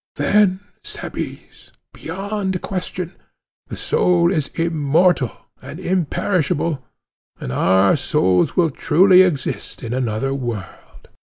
[0.15, 3.13] Then, Cebes, beyond question,
[3.67, 5.31] the soul is immortal
[5.61, 6.83] and imperishable,
[7.39, 11.09] and our souls will truly exist in another world!